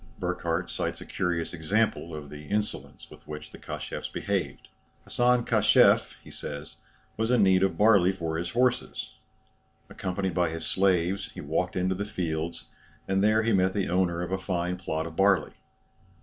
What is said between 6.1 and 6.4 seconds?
he